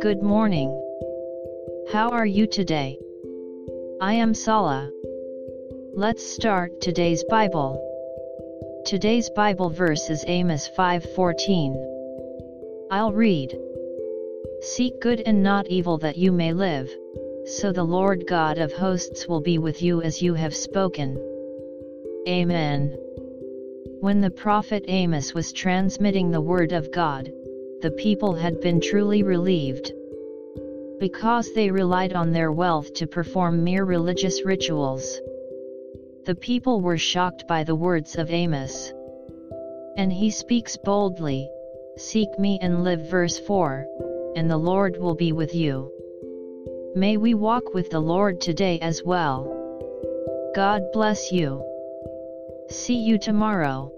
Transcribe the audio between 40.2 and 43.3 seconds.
speaks boldly, Seek me and live